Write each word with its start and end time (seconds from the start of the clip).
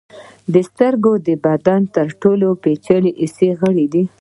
سترګې 0.69 1.13
د 1.27 1.29
بدن 1.45 1.81
تر 1.95 2.07
ټولو 2.21 2.47
پیچلي 2.63 3.11
حسي 3.21 3.49
غړي 3.59 3.85
دي. 3.93 4.03